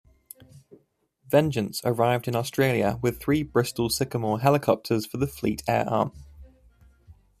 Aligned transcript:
"Vengeance" 1.27 1.79
arrived 1.85 2.27
in 2.27 2.35
Australia 2.35 2.97
with 3.03 3.19
three 3.19 3.43
Bristol 3.43 3.87
Sycamore 3.87 4.39
helicopters 4.39 5.05
for 5.05 5.17
the 5.17 5.27
Fleet 5.27 5.61
Air 5.67 5.87
Arm. 5.87 6.11